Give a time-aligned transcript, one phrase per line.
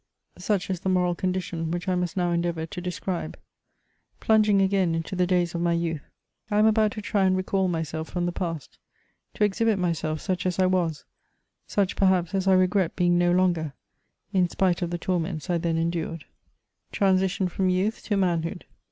[0.39, 3.37] Such is the moral condition, which I must now endeavour to describe.
[4.19, 6.01] Plunging again into the days of my youth,
[6.49, 8.79] I am about to try and recall myself from the past,
[9.35, 11.05] to exhibit myself such as I was,
[11.67, 13.73] such perhaps as I regret being no longer,
[14.33, 16.25] in spite of the torments I then endured.
[16.89, 18.65] 126 MEMOIRS OF TRANSITION FROM YOUTH TO MANHOOD.